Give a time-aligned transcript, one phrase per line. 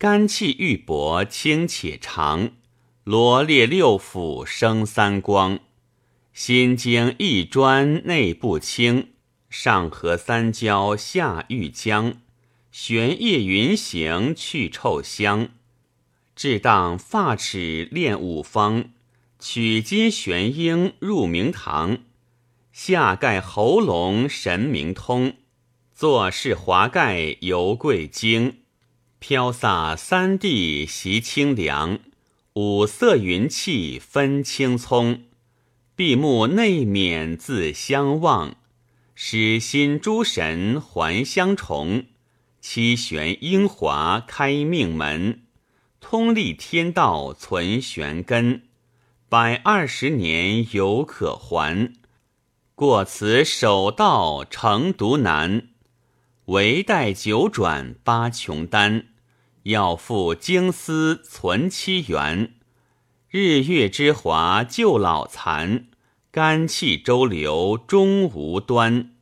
[0.00, 2.52] 肝气郁薄，清且长，
[3.04, 5.60] 罗列六腑生三光，
[6.32, 9.08] 心经一专内不清，
[9.50, 12.14] 上合三焦下郁浆，
[12.72, 15.50] 玄液云行去臭香，
[16.34, 18.92] 至当发齿练五方，
[19.38, 21.98] 取金玄英入明堂，
[22.72, 25.34] 下盖喉咙神明通。
[25.92, 28.59] 坐视华盖游贵经，
[29.20, 32.00] 飘洒三地习清凉。
[32.54, 35.22] 五色云气分青葱，
[35.94, 38.56] 闭目内冕自相望。
[39.14, 42.06] 使心诸神还相重，
[42.60, 45.42] 七玄英华开命门，
[46.00, 48.62] 通历天道存玄根。
[49.28, 51.92] 百二十年犹可还，
[52.74, 55.68] 过此首道成独难。
[56.46, 59.06] 唯待九转八穷丹，
[59.64, 62.54] 要复经思存七元。
[63.28, 65.86] 日月之华救老残，
[66.30, 69.12] 肝气周流终无端。